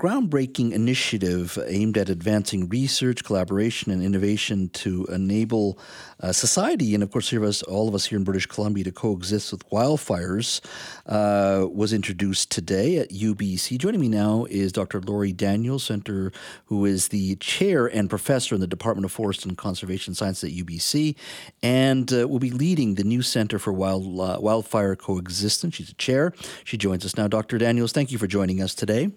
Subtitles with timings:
[0.00, 5.78] groundbreaking initiative aimed at advancing research, collaboration, and innovation to enable
[6.20, 8.92] uh, society, and of course, here us, all of us here in British Columbia, to
[8.92, 10.62] coexist with wildfires,
[11.04, 13.76] uh, was introduced today at UBC.
[13.76, 15.02] Joining me now is Dr.
[15.02, 16.32] Lori Daniels, Center,
[16.64, 20.50] who is the chair and professor in the Department of Forest and Conservation Science at
[20.50, 21.14] UBC,
[21.62, 25.74] and uh, will be leading the new Center for Wild, uh, Wildfire Coexistence.
[25.74, 26.32] She's a chair.
[26.64, 27.28] She joins us now.
[27.28, 27.58] Dr.
[27.58, 29.10] Daniels, thank you for joining us today.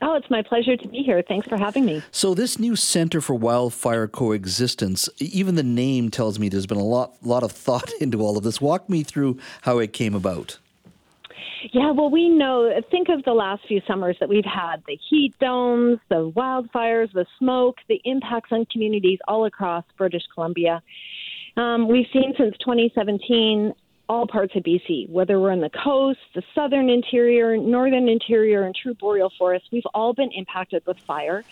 [0.00, 1.22] Oh, it's my pleasure to be here.
[1.26, 2.02] Thanks for having me.
[2.12, 6.84] So, this new Center for Wildfire Coexistence, even the name tells me there's been a
[6.84, 8.60] lot, lot of thought into all of this.
[8.60, 10.58] Walk me through how it came about.
[11.72, 15.34] Yeah, well, we know, think of the last few summers that we've had the heat
[15.40, 20.80] domes, the wildfires, the smoke, the impacts on communities all across British Columbia.
[21.56, 23.74] Um, we've seen since 2017
[24.08, 28.74] all parts of BC, whether we're on the coast, the southern interior, northern interior, and
[28.74, 31.44] true boreal forests, we've all been impacted with fire,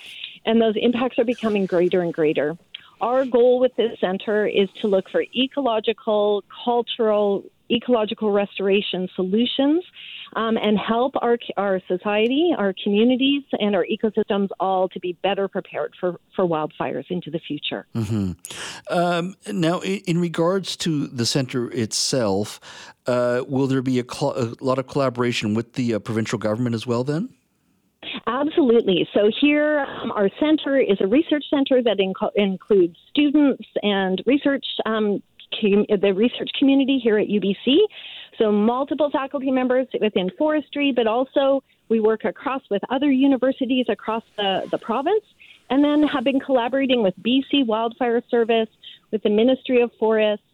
[0.45, 2.57] and those impacts are becoming greater and greater.
[3.01, 9.85] Our goal with this center is to look for ecological, cultural, ecological restoration solutions
[10.35, 15.49] um, and help our, our society, our communities, and our ecosystems all to be better
[15.49, 17.87] prepared for, for wildfires into the future.
[17.95, 18.33] Mm-hmm.
[18.97, 22.61] Um, now, in regards to the center itself,
[23.07, 26.75] uh, will there be a, cl- a, lot of collaboration with the uh, provincial government
[26.75, 27.29] as well then?
[28.27, 29.09] Absolutely.
[29.15, 34.65] So here, um, our center is a research center that inc- includes students and research.
[34.85, 35.23] Um,
[35.61, 37.77] com- the research community here at UBC.
[38.39, 44.25] So multiple faculty members within forestry, but also we work across with other universities across
[44.37, 45.25] the, the province,
[45.71, 48.69] and then have been collaborating with BC Wildfire Service,
[49.11, 50.45] with the Ministry of Forests,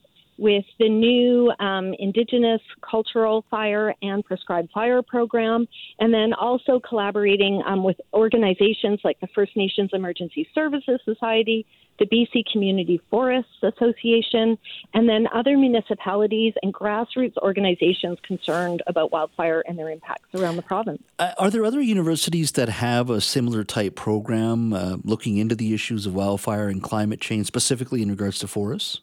[0.43, 5.69] with the new um, Indigenous Cultural Fire and Prescribed Fire program,
[6.01, 11.65] and then also collaborating um, with organizations like the First Nations Emergency Services Society,
[12.01, 14.59] the BC Community Forests Association,
[14.95, 20.63] and then other municipalities and grassroots organizations concerned about wildfire and their impacts around the
[20.63, 21.01] province.
[21.21, 25.73] Uh, are there other universities that have a similar type program uh, looking into the
[25.73, 29.03] issues of wildfire and climate change, specifically in regards to forests?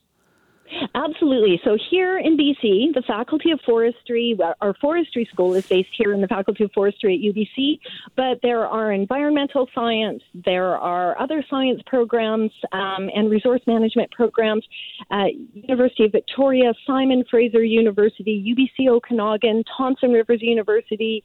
[0.99, 1.61] Absolutely.
[1.63, 6.19] So here in BC, the Faculty of Forestry, our forestry school is based here in
[6.19, 7.79] the Faculty of Forestry at UBC,
[8.17, 14.65] but there are environmental science, there are other science programs um, and resource management programs
[15.09, 21.23] at University of Victoria, Simon Fraser University, UBC Okanagan, Thompson Rivers University,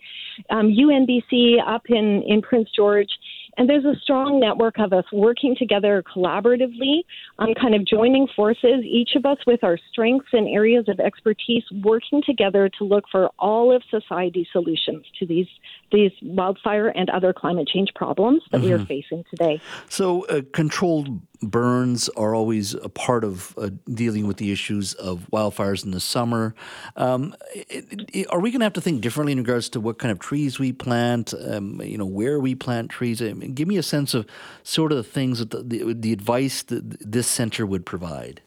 [0.51, 3.11] um, UNBC up in, in Prince George.
[3.57, 7.05] And there's a strong network of us working together collaboratively,
[7.39, 11.65] um, kind of joining forces, each of us with our strengths and areas of expertise,
[11.83, 15.47] working together to look for all of society's solutions to these
[15.93, 18.67] these wildfire and other climate change problems that mm-hmm.
[18.67, 18.87] we are mm-hmm.
[18.87, 19.61] facing today.
[19.89, 25.27] So, uh, controlled burns are always a part of uh, dealing with the issues of
[25.33, 26.55] wildfires in the summer.
[26.97, 29.99] Um, it, it, are we going to have to think differently in regards to what
[29.99, 31.35] kind of trees we plant?
[31.35, 33.21] Um, you know, where we plant trees.
[33.21, 34.27] I mean, give me a sense of
[34.63, 38.41] sort of the things that the, the, the advice that this center would provide.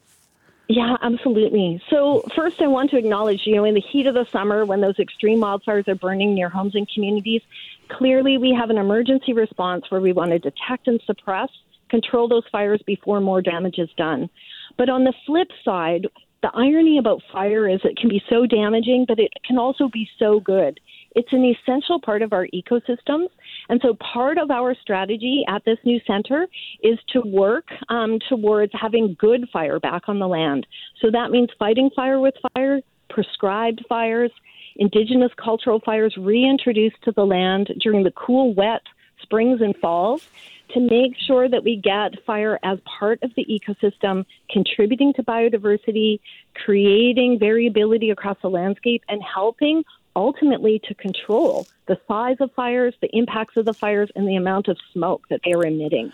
[0.68, 1.82] Yeah, absolutely.
[1.88, 4.82] So, first, I want to acknowledge, you know, in the heat of the summer when
[4.82, 7.40] those extreme wildfires are burning near homes and communities,
[7.88, 11.48] clearly we have an emergency response where we want to detect and suppress,
[11.88, 14.28] control those fires before more damage is done.
[14.76, 16.06] But on the flip side,
[16.42, 20.08] the irony about fire is it can be so damaging, but it can also be
[20.18, 20.78] so good.
[21.16, 23.28] It's an essential part of our ecosystems.
[23.68, 26.46] And so part of our strategy at this new center
[26.82, 30.66] is to work um, towards having good fire back on the land.
[31.00, 34.30] So that means fighting fire with fire, prescribed fires,
[34.76, 38.82] indigenous cultural fires reintroduced to the land during the cool, wet
[39.22, 40.26] springs and falls
[40.70, 46.20] to make sure that we get fire as part of the ecosystem, contributing to biodiversity,
[46.54, 49.82] creating variability across the landscape, and helping
[50.14, 54.68] ultimately to control the size of fires, the impacts of the fires, and the amount
[54.68, 56.12] of smoke that they are emitting.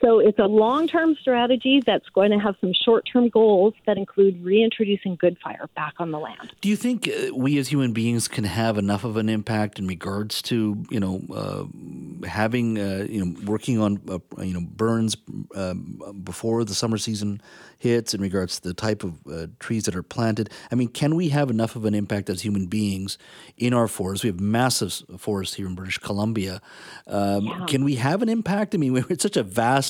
[0.00, 3.98] So it's a long term strategy that's going to have some short term goals that
[3.98, 6.52] include reintroducing good fire back on the land.
[6.60, 9.86] Do you think uh, we as human beings can have enough of an impact in
[9.86, 15.16] regards to, you know, uh, having, uh, you know, working on, uh, you know, burns
[15.54, 17.40] um, before the summer season
[17.78, 20.50] hits in regards to the type of uh, trees that are planted?
[20.70, 23.18] I mean, can we have enough of an impact as human beings
[23.56, 24.24] in our forests?
[24.24, 26.60] We have massive forests here in British Columbia.
[27.06, 27.66] Um, yeah.
[27.66, 28.74] Can we have an impact?
[28.74, 29.87] I mean, it's such a vast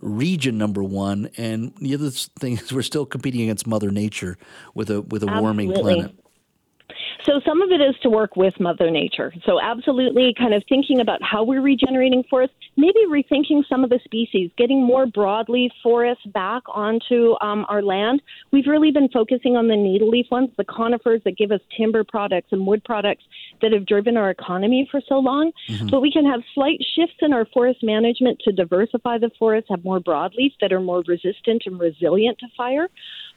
[0.00, 4.38] region number one and the other thing is we're still competing against mother nature
[4.74, 5.40] with a with a Absolutely.
[5.42, 6.14] warming planet
[7.26, 9.32] So some of it is to work with Mother Nature.
[9.44, 14.00] So absolutely kind of thinking about how we're regenerating forests, maybe rethinking some of the
[14.04, 18.22] species, getting more broadleaf forests back onto um, our land.
[18.52, 22.04] We've really been focusing on the needle leaf ones, the conifers that give us timber
[22.04, 23.24] products and wood products
[23.60, 25.52] that have driven our economy for so long.
[25.68, 25.88] Mm-hmm.
[25.88, 29.84] But we can have slight shifts in our forest management to diversify the forests, have
[29.84, 32.88] more broadleaf that are more resistant and resilient to fire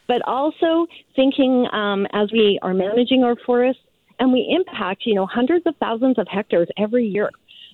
[0.07, 3.81] but also thinking um, as we are managing our forests
[4.19, 7.29] and we impact, you know, hundreds of thousands of hectares every year.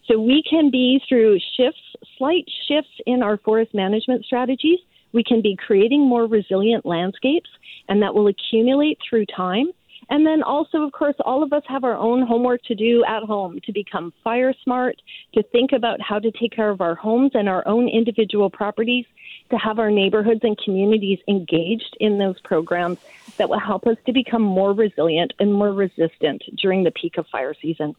[0.07, 1.81] So we can be through shifts,
[2.17, 4.79] slight shifts in our forest management strategies,
[5.11, 7.49] we can be creating more resilient landscapes,
[7.87, 9.67] and that will accumulate through time.
[10.09, 13.23] And then also, of course, all of us have our own homework to do at
[13.23, 15.00] home to become fire smart,
[15.33, 19.06] to think about how to take care of our homes and our own individual properties,
[19.51, 22.97] to have our neighborhoods and communities engaged in those programs
[23.38, 27.27] that will help us to become more resilient and more resistant during the peak of
[27.27, 27.95] fire season.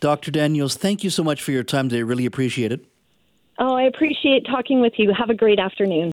[0.00, 0.30] Dr.
[0.30, 2.02] Daniels, thank you so much for your time today.
[2.02, 2.84] Really appreciate it.
[3.58, 5.12] Oh, I appreciate talking with you.
[5.16, 6.12] Have a great afternoon.